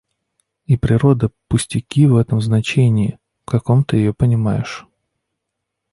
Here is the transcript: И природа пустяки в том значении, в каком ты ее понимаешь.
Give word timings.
И 0.65 0.77
природа 0.77 1.29
пустяки 1.47 2.07
в 2.07 2.23
том 2.25 2.41
значении, 2.41 3.19
в 3.45 3.51
каком 3.51 3.83
ты 3.83 3.97
ее 3.97 4.15
понимаешь. 4.15 4.87